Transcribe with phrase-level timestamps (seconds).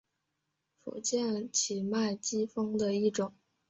[0.83, 3.35] 福建畸脉姬蜂的一种。